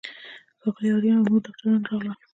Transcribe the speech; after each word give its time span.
ښاغلی 0.61 0.89
آرین 0.95 1.15
او 1.19 1.23
نورو 1.27 1.43
ډاکټرانو 1.45 1.87
راغلل. 1.89 2.17